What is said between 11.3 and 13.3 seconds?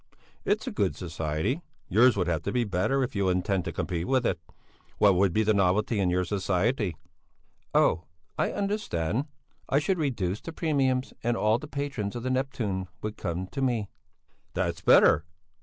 all the patrons of the 'Neptune' would